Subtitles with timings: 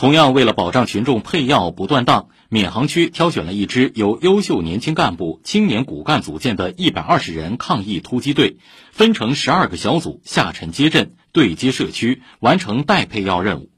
[0.00, 8.56] 同样，为了保障群众配药不断档，闵行区挑选了一支由优秀年轻干部、青年骨干组建的一百二十人抗疫突击队，
[8.92, 13.68] 分成十二个小组下沉接镇，对接社区，完成代配药任务。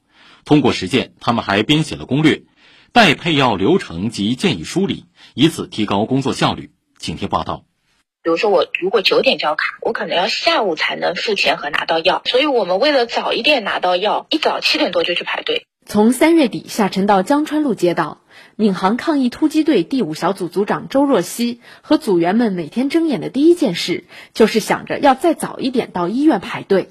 [0.44, 2.44] 通过实践，他们还编写了攻略、
[2.92, 6.70] 代配药流程及建议梳理，以此提高工作效率。
[7.00, 7.64] 请听报道。
[8.22, 15.66] 比如说，我如果九点交卡，我可能要下午才能付钱和拿到药，所以我们为了早一点拿到药，一早七点多就去排队。
[15.84, 18.20] 从三月底下沉到江川路街道，
[18.56, 26.90] 闵行抗疫突击队第五小组组长周若曦和组员们每天睁眼的第一件事，就是想着要再早一点到医院排队。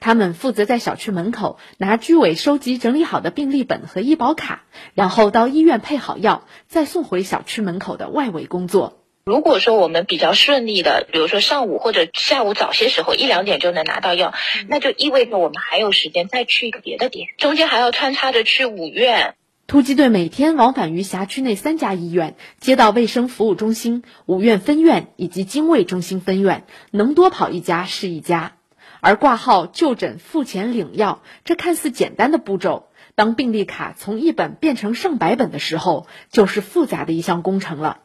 [0.00, 4.62] 他们负责在小区门口拿居委收集整理好的病历本和医保卡，
[4.94, 9.02] 然后到医院配好药，再送回小区门口的外围工作。
[9.28, 14.32] 如果说我们比较顺利的，比如说上午或者下午早些时候一两点就能拿到药，
[14.68, 19.34] 那就意味着我们还有时间再去一个别的点，中间还要穿插着去五院。
[19.66, 28.56] 突击队每天往返于辖区内三家医院、街道卫生服务中心、五院分院以及经卫中心分院，能多跑一家是一家。
[29.02, 37.98] 而挂号、就诊、付钱、领药，这看似简单的步骤，当病历卡从一本变成上百本的时候，就是复杂的一项工程了。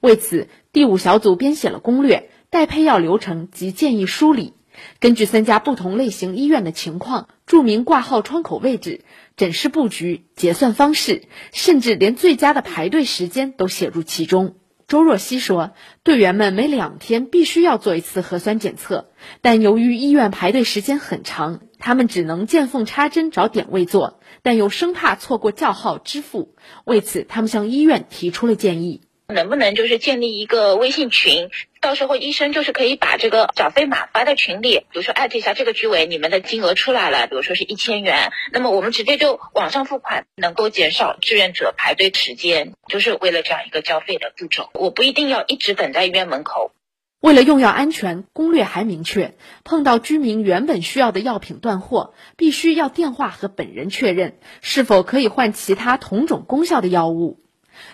[0.00, 4.54] 为此，第五小组编写了攻略、代配药流程及建议梳理，
[5.00, 9.00] 根据三家不同类型医院的情况，注明挂号窗口位置、
[9.36, 14.54] 诊室布局、结算方式，甚至连最佳的排队时间都写入其中。
[14.86, 15.72] 周若曦说
[16.04, 19.10] ：“队员们每两天必须要做一次核酸检测，
[19.40, 26.54] 但由于医院排队时间很长，他们只能见缝插针找点位做，但又生怕错过叫号支付，
[26.84, 31.50] 为此他们向医院提出了建议。”能不能就是建立一个微信群？
[31.80, 44.68] 到时候医生就是可以把这个缴费码发在群里，比如说艾特一下这个居委，你们的金额出来了，比如说是一千元，那么我们直接就网上付款，能够减少志愿者排队时间，就是为了这样一个交费的步骤。
[44.74, 46.72] 我不一定要一直等在医院门口。
[47.20, 57.38] 为了用药安全，攻略还明确，碰到居民原本需要的药品断货，必须要电话和本人确认是否可以换其他同种功效的药物。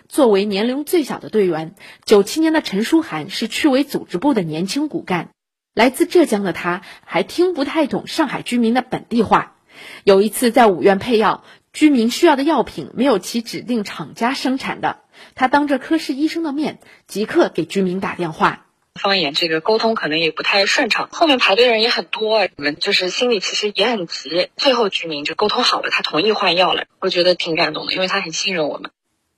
[0.08, 1.74] 作为年龄最小的队员，
[2.04, 5.30] 九七年的陈书涵是区委组织部的年轻骨干。
[5.74, 9.56] 来自浙江的他，还听不太懂上海居民的本地话。
[10.04, 15.00] 有一次在五院配药，居民需要的药品没有其指定厂家生产的，
[15.34, 18.62] 他当着科室医生的面，即刻给居民打电话。
[18.94, 24.48] 方言这个沟通可能也不太顺畅，后面排队人也很多，我们就是心里其实也很急。
[24.56, 28.90] 最后居民就沟通好了，他同意换药了，我觉得挺感动的，因为他很信任我们。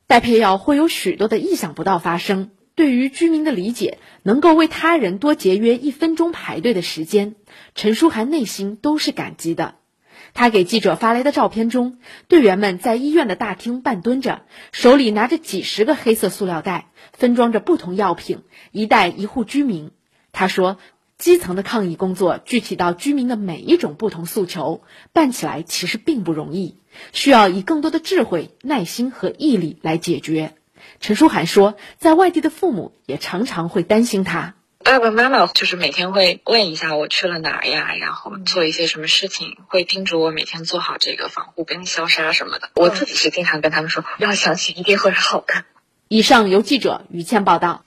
[0.09, 7.35] 代配药会有许多的意想不到发生，对于居民的理解，能够为他人多节约一分钟排队的时间，
[7.75, 9.75] 陈书涵内心都是感激的。
[10.33, 19.91] 他给记者发来的照片中，队员们在医院的大厅半蹲着，手里拿着几十个黑色塑料袋，分装着不同药品，一袋一户居民。
[20.33, 20.79] 他说。
[21.19, 26.77] 基层的抗疫工作，具体到居民的每一种不同诉求，办起来其实并不容易，
[27.13, 30.55] 需要以更多的智慧、耐心和毅力来解决。
[31.01, 34.55] 陈书涵说，在外地的父母也常常会担心他。
[34.85, 42.71] 爸爸妈妈就是每天会问一下我去了哪儿呀，然后做一些什么事情，会叮嘱我每天做好这个防护跟消杀什么的。
[42.77, 45.65] 我自己是经常跟他们说，要相信一定会好的。
[46.07, 47.85] 以上由记者于倩报道。